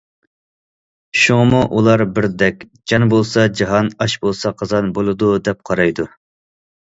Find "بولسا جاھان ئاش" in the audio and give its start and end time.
3.13-4.17